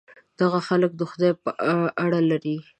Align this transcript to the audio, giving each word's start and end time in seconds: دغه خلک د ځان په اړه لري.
دغه 0.39 0.59
خلک 0.67 0.91
د 0.99 1.01
ځان 1.11 1.31
په 1.43 1.51
اړه 2.03 2.19
لري. 2.29 2.57